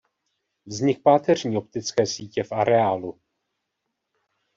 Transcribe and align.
Vznik 0.65 1.01
páteřní 1.03 1.57
optické 1.57 2.05
sítě 2.05 2.43
v 2.43 2.51
areálu. 2.51 3.19